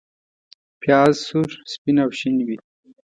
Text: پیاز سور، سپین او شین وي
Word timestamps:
پیاز 0.81 1.13
سور، 1.27 1.49
سپین 1.71 1.97
او 2.03 2.09
شین 2.19 2.37
وي 2.47 2.57